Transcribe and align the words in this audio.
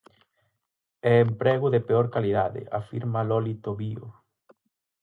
E 1.09 1.11
emprego 1.27 1.67
de 1.73 1.81
peor 1.87 2.07
calidade, 2.15 2.61
afirma 2.79 3.19
Loli 3.29 3.55
Tobío. 3.63 4.07